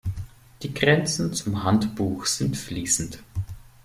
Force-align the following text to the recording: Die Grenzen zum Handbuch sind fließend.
Die 0.63 0.73
Grenzen 0.73 1.31
zum 1.35 1.63
Handbuch 1.63 2.25
sind 2.25 2.57
fließend. 2.57 3.19